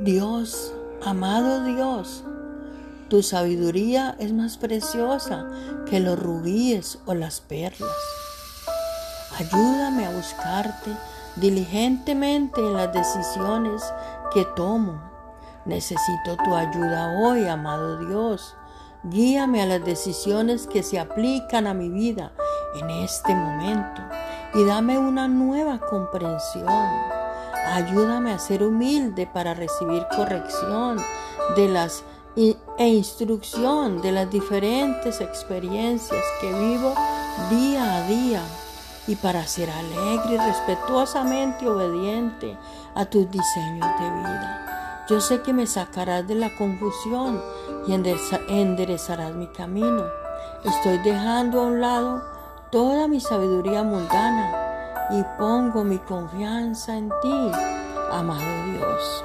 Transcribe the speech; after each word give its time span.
Dios, 0.00 0.72
amado 1.04 1.64
Dios, 1.64 2.22
tu 3.08 3.24
sabiduría 3.24 4.14
es 4.20 4.32
más 4.32 4.56
preciosa 4.56 5.48
que 5.90 5.98
los 5.98 6.16
rubíes 6.16 7.00
o 7.04 7.14
las 7.14 7.40
perlas. 7.40 7.90
Ayúdame 9.40 10.06
a 10.06 10.10
buscarte 10.10 10.92
diligentemente 11.34 12.60
en 12.60 12.74
las 12.74 12.92
decisiones 12.92 13.82
que 14.32 14.44
tomo. 14.54 15.02
Necesito 15.64 16.36
tu 16.44 16.54
ayuda 16.54 17.18
hoy, 17.20 17.48
amado 17.48 17.98
Dios. 17.98 18.54
Guíame 19.02 19.62
a 19.62 19.66
las 19.66 19.84
decisiones 19.84 20.68
que 20.68 20.84
se 20.84 21.00
aplican 21.00 21.66
a 21.66 21.74
mi 21.74 21.88
vida 21.88 22.30
en 22.80 22.88
este 22.90 23.34
momento 23.34 24.00
y 24.54 24.64
dame 24.64 24.96
una 24.96 25.26
nueva 25.26 25.80
comprensión. 25.80 27.17
Ayúdame 27.74 28.32
a 28.32 28.38
ser 28.38 28.62
humilde 28.62 29.26
para 29.26 29.54
recibir 29.54 30.06
corrección 30.14 30.98
de 31.56 31.68
las 31.68 32.04
e 32.78 32.86
instrucción 32.86 34.00
de 34.00 34.12
las 34.12 34.30
diferentes 34.30 35.20
experiencias 35.20 36.22
que 36.40 36.52
vivo 36.52 36.94
día 37.50 37.96
a 37.96 38.02
día 38.06 38.42
y 39.08 39.16
para 39.16 39.44
ser 39.44 39.68
alegre 39.70 40.34
y 40.34 40.36
respetuosamente 40.36 41.68
obediente 41.68 42.56
a 42.94 43.06
tus 43.06 43.28
diseños 43.28 43.88
de 43.98 44.10
vida. 44.20 45.04
Yo 45.08 45.20
sé 45.20 45.42
que 45.42 45.52
me 45.52 45.66
sacarás 45.66 46.28
de 46.28 46.36
la 46.36 46.54
confusión 46.56 47.42
y 47.88 47.94
enderezarás 47.94 49.34
mi 49.34 49.48
camino. 49.48 50.04
Estoy 50.64 50.98
dejando 50.98 51.60
a 51.60 51.66
un 51.66 51.80
lado 51.80 52.22
toda 52.70 53.08
mi 53.08 53.20
sabiduría 53.20 53.82
mundana 53.82 54.67
y 55.10 55.24
pongo 55.38 55.84
mi 55.84 55.98
confianza 55.98 56.96
en 56.96 57.08
ti, 57.22 57.50
amado 58.10 58.42
Dios. 58.72 59.24